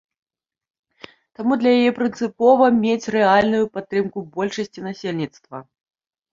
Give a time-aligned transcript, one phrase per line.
[1.39, 5.57] Таму для яе прынцыпова мець рэальную падтрымку большасці насельніцтва.